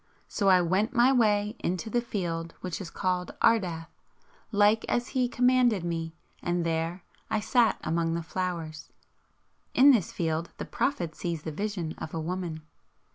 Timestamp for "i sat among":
7.29-8.15